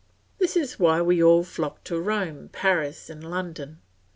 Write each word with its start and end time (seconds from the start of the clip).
This 0.39 0.55
is 0.57 0.79
why 0.79 0.99
we 1.03 1.21
all 1.21 1.43
flock 1.43 1.83
to 1.83 1.99
Rome, 1.99 2.49
Paris, 2.51 3.07
and 3.07 3.23
London. 3.23 3.81